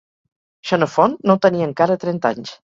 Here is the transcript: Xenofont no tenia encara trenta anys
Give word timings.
Xenofont 0.69 1.13
no 1.31 1.37
tenia 1.45 1.69
encara 1.73 1.99
trenta 2.07 2.35
anys 2.39 2.57